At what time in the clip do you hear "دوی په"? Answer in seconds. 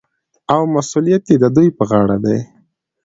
1.55-1.83